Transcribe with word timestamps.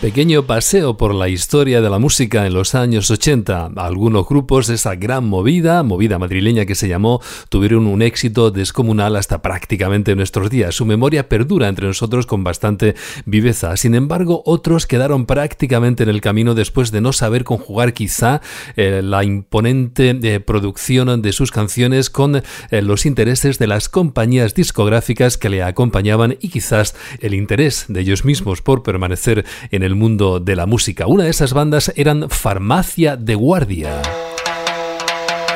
Pequeño 0.00 0.44
paseo 0.44 0.96
por 0.96 1.12
la 1.12 1.28
historia 1.28 1.80
de 1.80 1.90
la 1.90 1.98
música 1.98 2.46
en 2.46 2.54
los 2.54 2.76
años 2.76 3.10
80. 3.10 3.72
Algunos 3.74 4.28
grupos 4.28 4.68
de 4.68 4.76
esa 4.76 4.94
gran 4.94 5.26
movida, 5.26 5.82
movida 5.82 6.20
madrileña 6.20 6.66
que 6.66 6.76
se 6.76 6.86
llamó, 6.86 7.20
tuvieron 7.48 7.88
un 7.88 8.02
éxito 8.02 8.52
descomunal 8.52 9.16
hasta 9.16 9.42
prácticamente 9.42 10.14
nuestros 10.14 10.50
días. 10.50 10.76
Su 10.76 10.86
memoria 10.86 11.28
perdura 11.28 11.66
entre 11.66 11.88
nosotros 11.88 12.26
con 12.26 12.44
bastante 12.44 12.94
viveza. 13.26 13.76
Sin 13.76 13.96
embargo, 13.96 14.44
otros 14.46 14.86
quedaron 14.86 15.26
prácticamente 15.26 16.04
en 16.04 16.10
el 16.10 16.20
camino 16.20 16.54
después 16.54 16.92
de 16.92 17.00
no 17.00 17.12
saber 17.12 17.42
conjugar 17.42 17.92
quizá 17.92 18.40
eh, 18.76 19.00
la 19.02 19.24
imponente 19.24 20.16
eh, 20.22 20.38
producción 20.38 21.20
de 21.22 21.32
sus 21.32 21.50
canciones 21.50 22.08
con 22.08 22.36
eh, 22.36 22.82
los 22.82 23.04
intereses 23.04 23.58
de 23.58 23.66
las 23.66 23.88
compañías 23.88 24.54
discográficas 24.54 25.36
que 25.38 25.48
le 25.48 25.64
acompañaban 25.64 26.36
y 26.40 26.50
quizás 26.50 26.94
el 27.18 27.34
interés 27.34 27.86
de 27.88 27.98
ellos 27.98 28.24
mismos 28.24 28.62
por 28.62 28.84
permanecer 28.84 29.44
en 29.72 29.87
el 29.87 29.87
el 29.88 29.96
mundo 29.96 30.38
de 30.38 30.54
la 30.54 30.66
música. 30.66 31.06
Una 31.06 31.24
de 31.24 31.30
esas 31.30 31.54
bandas 31.54 31.92
eran 31.96 32.28
Farmacia 32.28 33.16
de 33.16 33.34
Guardia, 33.34 34.02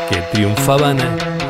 que 0.08 0.16
triunfaban 0.32 0.98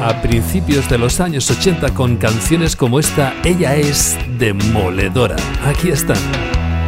a 0.00 0.20
principios 0.20 0.89
de 0.91 0.98
los 0.98 1.20
años 1.20 1.48
80 1.48 1.94
con 1.94 2.16
canciones 2.16 2.74
como 2.74 2.98
esta, 2.98 3.34
Ella 3.44 3.77
es 3.77 4.19
demoledora. 4.36 5.36
Aquí 5.64 5.91
están. 5.91 6.19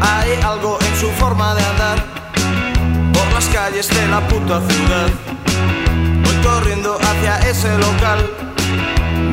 Hay 0.00 0.32
algo 0.42 0.78
en 0.80 0.96
su 0.96 1.06
forma 1.10 1.54
de 1.54 1.62
andar 1.62 2.04
por 3.12 3.32
las 3.32 3.46
calles 3.50 3.88
de 3.88 4.08
la 4.08 4.26
puta 4.26 4.60
ciudad. 4.68 5.08
Voy 6.24 6.36
corriendo 6.42 6.98
hacia 7.00 7.38
ese 7.48 7.78
local 7.78 8.18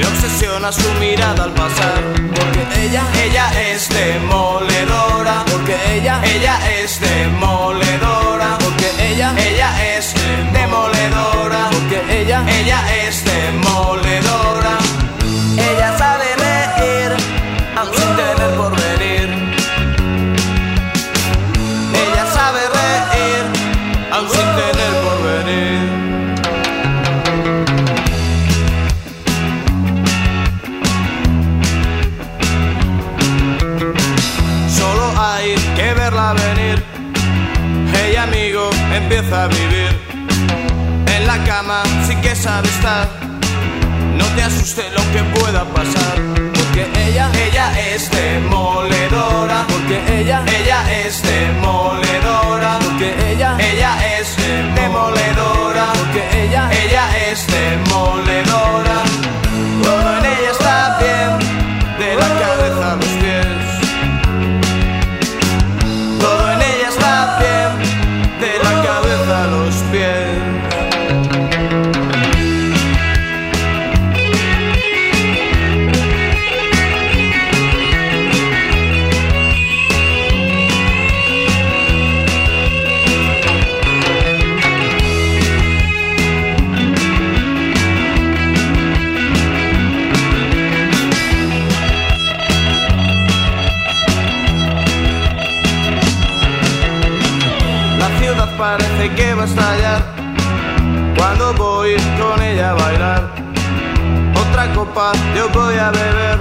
obsesiona 0.03 0.71
su 0.71 0.89
mirada 0.99 1.43
al 1.43 1.53
pasar 1.53 2.01
Porque 2.35 2.61
ella, 2.83 3.03
ella 3.23 3.45
es 3.71 3.89
demoledora 3.89 5.43
Porque 5.51 5.75
ella, 5.93 6.21
ella 6.23 6.59
es 6.79 6.99
demoledora 6.99 8.57
Porque 8.59 8.89
ella, 9.09 9.33
ella 9.37 9.97
es 9.97 10.13
demoledora 10.53 11.69
Porque 11.71 12.21
ella, 12.21 12.43
ella 12.47 12.79
es 12.95 13.00
cama 41.61 41.83
sí 42.07 42.15
que 42.15 42.35
sabe 42.35 42.67
estar. 42.67 43.07
No 44.19 44.25
te 44.35 44.43
asuste 44.43 44.83
lo 44.97 45.03
que 45.13 45.21
pueda 45.39 45.63
pasar. 45.65 46.15
Porque 46.53 46.83
ella, 47.05 47.29
ella 47.45 47.67
es 47.91 48.09
demoledora. 48.09 49.65
Porque 49.67 49.97
ella, 50.19 50.43
ella 50.59 50.79
es 51.03 51.21
demoledora. 51.21 52.79
Porque 52.83 53.09
ella, 53.31 53.57
ella 53.59 53.91
es 54.17 54.27
demoledora. 54.75 55.85
Porque 55.99 56.21
ella, 56.43 56.69
ella 56.83 57.03
es 57.17 57.20
Yo 105.35 105.47
voy 105.49 105.75
a 105.77 105.91
beber, 105.91 106.39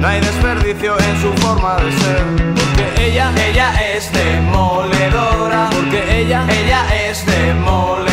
no 0.00 0.08
hay 0.08 0.20
desperdicio 0.20 0.98
en 0.98 1.20
su 1.20 1.34
forma 1.34 1.76
de 1.76 1.92
ser. 1.92 2.54
Porque 2.54 3.08
ella, 3.08 3.30
ella 3.36 3.74
es 3.94 4.10
demoledora. 4.10 5.68
Porque 5.70 6.22
ella, 6.22 6.46
ella 6.48 7.10
es 7.10 7.26
demoledora. 7.26 8.11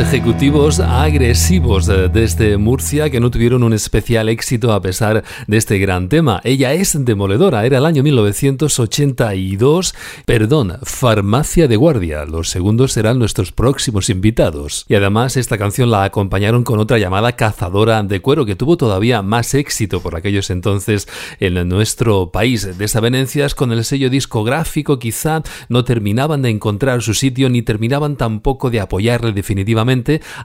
Ejecutivos 0.00 0.80
agresivos 0.80 1.84
desde 1.86 2.24
este 2.24 2.56
Murcia 2.56 3.10
que 3.10 3.20
no 3.20 3.30
tuvieron 3.30 3.62
un 3.62 3.74
especial 3.74 4.30
éxito 4.30 4.72
a 4.72 4.80
pesar 4.80 5.24
de 5.46 5.56
este 5.58 5.78
gran 5.78 6.08
tema. 6.08 6.40
Ella 6.42 6.72
es 6.72 7.04
demoledora, 7.04 7.66
era 7.66 7.78
el 7.78 7.84
año 7.84 8.02
1982. 8.02 9.94
Perdón, 10.24 10.78
Farmacia 10.82 11.68
de 11.68 11.76
Guardia. 11.76 12.24
Los 12.24 12.48
segundos 12.48 12.92
serán 12.92 13.18
nuestros 13.18 13.52
próximos 13.52 14.08
invitados. 14.08 14.86
Y 14.88 14.94
además 14.94 15.36
esta 15.36 15.58
canción 15.58 15.90
la 15.90 16.04
acompañaron 16.04 16.64
con 16.64 16.80
otra 16.80 16.98
llamada 16.98 17.32
Cazadora 17.32 18.02
de 18.02 18.20
Cuero 18.20 18.46
que 18.46 18.56
tuvo 18.56 18.78
todavía 18.78 19.20
más 19.20 19.52
éxito 19.52 20.00
por 20.00 20.16
aquellos 20.16 20.48
entonces 20.48 21.08
en 21.40 21.68
nuestro 21.68 22.30
país. 22.30 22.78
Desavenencias 22.78 23.54
con 23.54 23.70
el 23.70 23.84
sello 23.84 24.08
discográfico 24.08 24.98
quizá 24.98 25.42
no 25.68 25.84
terminaban 25.84 26.40
de 26.40 26.48
encontrar 26.48 27.02
su 27.02 27.12
sitio 27.12 27.50
ni 27.50 27.60
terminaban 27.60 28.16
tampoco 28.16 28.70
de 28.70 28.80
apoyarle 28.80 29.32
definitivamente 29.32 29.89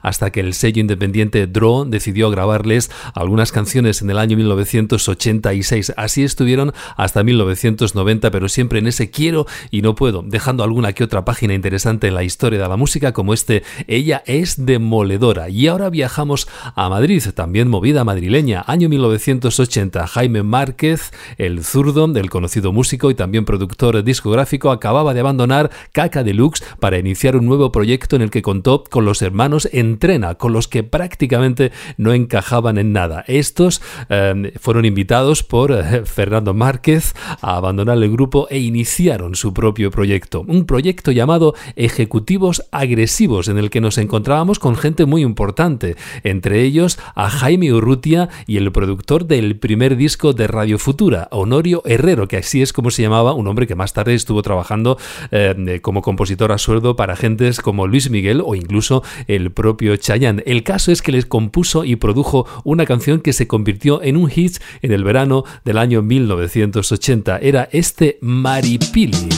hasta 0.02 0.30
que 0.30 0.40
el 0.40 0.54
sello 0.54 0.80
independiente 0.80 1.46
Draw 1.46 1.84
decidió 1.84 2.30
grabarles 2.30 2.90
algunas 3.14 3.52
canciones 3.52 4.02
en 4.02 4.10
el 4.10 4.18
año 4.18 4.36
1986. 4.36 5.92
Así 5.96 6.24
estuvieron 6.24 6.72
hasta 6.96 7.22
1990, 7.22 8.30
pero 8.30 8.48
siempre 8.48 8.80
en 8.80 8.88
ese 8.88 9.10
quiero 9.10 9.46
y 9.70 9.82
no 9.82 9.94
puedo, 9.94 10.22
dejando 10.22 10.64
alguna 10.64 10.92
que 10.92 11.04
otra 11.04 11.24
página 11.24 11.54
interesante 11.54 12.08
en 12.08 12.14
la 12.14 12.24
historia 12.24 12.60
de 12.60 12.68
la 12.68 12.76
música 12.76 13.12
como 13.12 13.32
este 13.32 13.62
Ella 13.86 14.22
es 14.26 14.66
demoledora. 14.66 15.48
Y 15.48 15.68
ahora 15.68 15.90
viajamos 15.90 16.48
a 16.74 16.88
Madrid, 16.88 17.22
también 17.34 17.68
movida 17.68 18.02
madrileña, 18.04 18.64
año 18.66 18.88
1980. 18.88 20.06
Jaime 20.08 20.42
Márquez, 20.42 21.12
el 21.38 21.64
zurdo, 21.64 22.08
del 22.08 22.30
conocido 22.30 22.72
músico 22.72 23.10
y 23.10 23.14
también 23.14 23.44
productor 23.44 24.02
discográfico, 24.02 24.70
acababa 24.70 25.14
de 25.14 25.20
abandonar 25.20 25.70
Caca 25.92 26.22
Deluxe 26.22 26.62
para 26.80 26.98
iniciar 26.98 27.36
un 27.36 27.46
nuevo 27.46 27.72
proyecto 27.72 28.16
en 28.16 28.22
el 28.22 28.30
que 28.30 28.42
contó 28.42 28.84
con 28.84 29.04
los 29.04 29.22
hermanos 29.22 29.35
Entrena, 29.72 30.34
con 30.36 30.52
los 30.52 30.66
que 30.66 30.82
prácticamente 30.82 31.70
no 31.98 32.12
encajaban 32.12 32.78
en 32.78 32.92
nada. 32.92 33.24
Estos 33.28 33.82
em, 34.08 34.50
fueron 34.58 34.84
invitados 34.84 35.42
por 35.42 35.72
eh, 35.72 36.04
Fernando 36.04 36.54
Márquez 36.54 37.14
a 37.40 37.56
abandonar 37.56 37.98
el 37.98 38.10
grupo 38.10 38.48
e 38.50 38.58
iniciaron 38.58 39.34
su 39.34 39.52
propio 39.52 39.90
proyecto, 39.90 40.44
un 40.46 40.66
proyecto 40.66 41.12
llamado 41.12 41.54
Ejecutivos 41.76 42.64
Agresivos, 42.72 43.48
en 43.48 43.58
el 43.58 43.70
que 43.70 43.80
nos 43.80 43.98
encontrábamos 43.98 44.58
con 44.58 44.76
gente 44.76 45.06
muy 45.06 45.22
importante, 45.22 45.96
entre 46.24 46.62
ellos 46.62 46.98
a 47.14 47.28
Jaime 47.28 47.72
Urrutia 47.72 48.28
y 48.46 48.56
el 48.56 48.72
productor 48.72 49.26
del 49.26 49.56
primer 49.58 49.96
disco 49.96 50.32
de 50.32 50.46
Radio 50.46 50.78
Futura, 50.78 51.28
Honorio 51.30 51.82
Herrero, 51.84 52.26
que 52.26 52.38
así 52.38 52.62
es 52.62 52.72
como 52.72 52.90
se 52.90 53.02
llamaba, 53.02 53.34
un 53.34 53.46
hombre 53.46 53.66
que 53.66 53.74
más 53.74 53.92
tarde 53.92 54.14
estuvo 54.14 54.42
trabajando 54.42 54.98
em, 55.30 55.78
como 55.80 56.02
compositor 56.02 56.52
a 56.52 56.58
sueldo 56.58 56.96
para 56.96 57.16
gentes 57.16 57.60
como 57.60 57.86
Luis 57.86 58.10
Miguel 58.10 58.42
o 58.44 58.54
incluso 58.54 59.02
el 59.26 59.50
propio 59.52 59.96
Chayanne. 59.96 60.42
El 60.46 60.62
caso 60.62 60.92
es 60.92 61.02
que 61.02 61.12
les 61.12 61.26
compuso 61.26 61.84
y 61.84 61.96
produjo 61.96 62.46
una 62.64 62.86
canción 62.86 63.20
que 63.20 63.32
se 63.32 63.46
convirtió 63.46 64.02
en 64.02 64.16
un 64.16 64.28
hit 64.28 64.58
en 64.82 64.92
el 64.92 65.04
verano 65.04 65.44
del 65.64 65.78
año 65.78 66.02
1980. 66.02 67.38
Era 67.38 67.68
este 67.72 68.18
Maripili. 68.20 69.28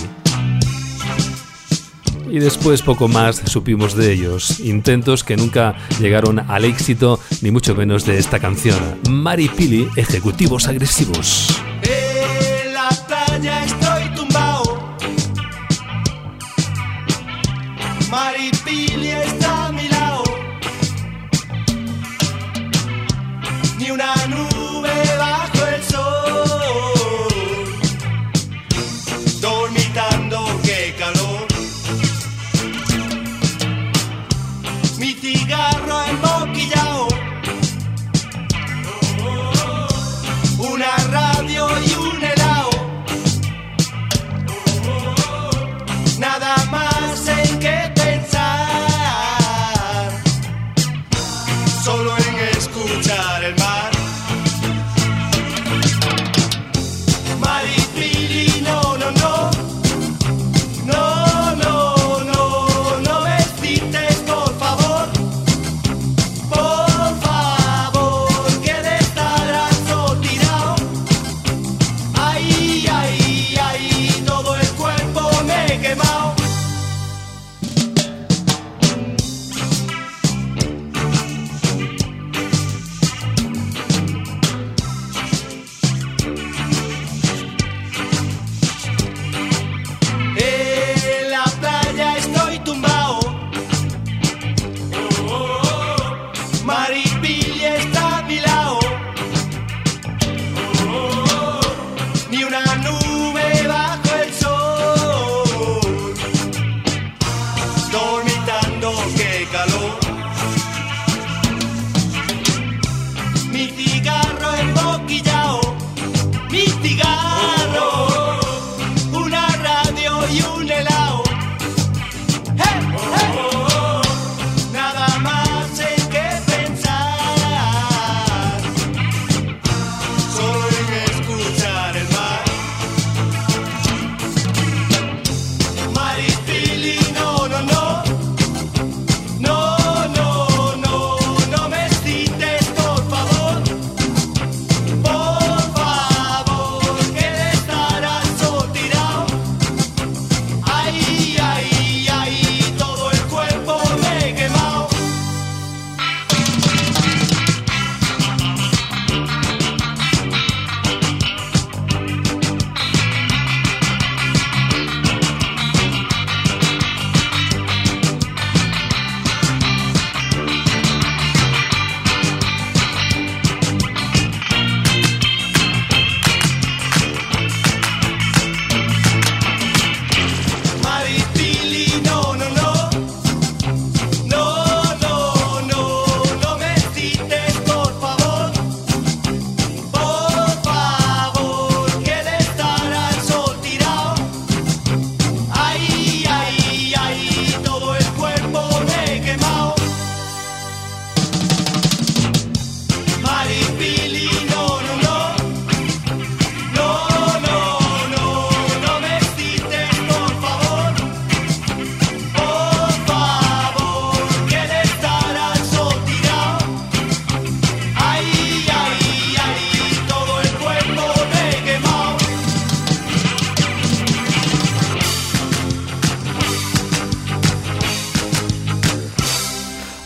Y 2.31 2.41
después 2.41 2.83
poco 2.83 3.09
más 3.09 3.37
supimos 3.47 3.95
de 3.95 4.13
ellos, 4.13 4.61
intentos 4.61 5.25
que 5.25 5.37
nunca 5.37 5.77
llegaron 5.99 6.41
al 6.41 6.67
éxito, 6.67 7.19
ni 7.41 7.51
mucho 7.51 7.75
menos 7.75 8.05
de 8.05 8.19
esta 8.19 8.39
canción. 8.39 8.79
Maripili, 9.09 9.89
ejecutivos 9.97 10.69
agresivos. 10.69 11.63
Escuchar 23.89 24.25
el 24.25 25.19
mar. 25.19 25.58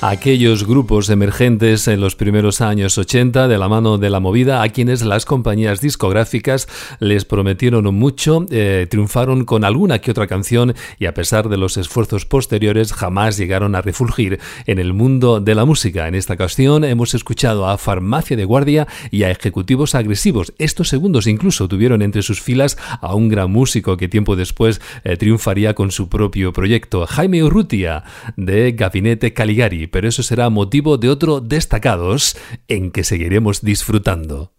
Aquellos 0.03 0.67
grupos 0.67 1.09
emergentes 1.11 1.87
en 1.87 2.01
los 2.01 2.17
primeros 2.17 2.61
años 2.61 2.99
80 2.99 3.47
de 3.47 3.57
la 3.57 3.69
mano 3.69 3.99
de 3.99 4.11
la 4.11 4.19
movida 4.19 4.61
a 4.63 4.69
quienes 4.69 5.03
las 5.03 5.25
compañías 5.25 5.81
discográficas 5.81 6.67
les 6.99 7.25
prometieron 7.25 7.85
mucho, 7.95 8.45
eh, 8.51 8.89
triunfaron 8.91 9.45
con 9.45 9.63
alguna 9.63 10.01
que 10.01 10.11
otra 10.11 10.27
canción 10.27 10.75
y 10.99 11.07
a 11.07 11.15
pesar 11.15 11.49
de 11.49 11.57
los 11.57 11.77
esfuerzos 11.77 12.27
posteriores 12.27 12.93
jamás 12.93 13.37
llegaron 13.37 13.77
a 13.77 13.81
refulgir 13.81 14.41
en 14.67 14.81
el 14.81 14.93
mundo 14.93 15.39
de 15.39 15.55
la 15.55 15.65
música. 15.65 16.09
En 16.09 16.17
esta 16.17 16.35
ocasión 16.35 16.83
hemos 16.83 17.15
escuchado 17.15 17.69
a 17.69 17.79
Farmacia 17.79 18.37
de 18.37 18.45
Guardia 18.45 18.89
y 19.13 19.23
a 19.23 19.31
Ejecutivos 19.31 19.95
Agresivos. 19.95 20.53
Estos 20.59 20.89
segundos 20.89 21.29
incluso 21.29 21.69
tuvieron 21.69 22.03
entre 22.03 22.23
sus 22.23 22.43
filas 22.43 22.77
a 23.01 23.15
un 23.15 23.29
gran 23.29 23.53
músico 23.53 23.97
que 23.97 24.09
tiempo 24.09 24.35
después 24.35 24.81
eh, 25.05 25.17
triunfaría 25.17 25.75
con 25.75 25.93
su 25.93 26.09
propio 26.09 26.53
proyecto, 26.53 27.07
Jaime 27.07 27.45
Urrutia 27.45 28.03
de 28.37 28.73
Gabinete 28.73 29.33
Caligari 29.33 29.92
pero 29.93 30.09
eso 30.09 30.25
será 30.25 30.51
motivo 30.51 30.99
de 30.99 31.11
otro 31.11 31.41
destacados 31.41 32.37
en 32.67 32.91
que 32.91 33.05
seguiremos 33.05 33.61
disfrutando. 33.61 34.53